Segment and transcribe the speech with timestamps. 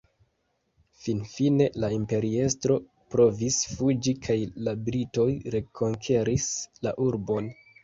[1.01, 2.79] Finfine la imperiestro
[3.17, 4.39] provis fuĝi kaj
[4.69, 6.51] la britoj rekonkeris
[6.89, 7.55] la urbon.